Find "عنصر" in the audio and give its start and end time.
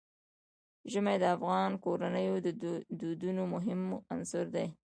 4.13-4.45